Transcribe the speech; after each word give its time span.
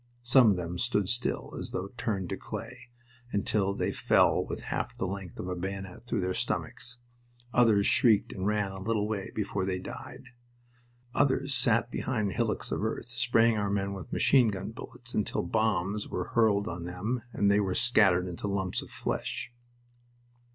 Some 0.23 0.49
of 0.49 0.57
them 0.57 0.79
stood 0.79 1.09
still, 1.09 1.53
as 1.59 1.69
though 1.69 1.89
turned 1.95 2.29
to 2.29 2.35
clay, 2.35 2.89
until 3.31 3.75
they 3.75 3.91
fell 3.91 4.43
with 4.43 4.61
half 4.61 4.97
the 4.97 5.05
length 5.05 5.39
of 5.39 5.47
a 5.47 5.55
bayonet 5.55 6.07
through 6.07 6.21
their 6.21 6.33
stomachs. 6.33 6.97
Others 7.53 7.85
shrieked 7.85 8.33
and 8.33 8.47
ran 8.47 8.71
a 8.71 8.81
little 8.81 9.07
way 9.07 9.29
before 9.35 9.63
they 9.63 9.77
died. 9.77 10.29
Others 11.13 11.53
sat 11.53 11.91
behind 11.91 12.31
hillocks 12.31 12.71
of 12.71 12.83
earth, 12.83 13.09
spraying 13.09 13.57
our 13.59 13.69
men 13.69 13.93
with 13.93 14.11
machine 14.11 14.47
gun 14.47 14.71
bullets 14.71 15.13
until 15.13 15.43
bombs 15.43 16.07
were 16.09 16.29
hurled 16.29 16.67
on 16.67 16.85
them 16.85 17.21
and 17.31 17.51
they 17.51 17.59
were 17.59 17.75
scattered 17.75 18.27
into 18.27 18.47
lumps 18.47 18.81
of 18.81 18.89
flesh. 18.89 19.53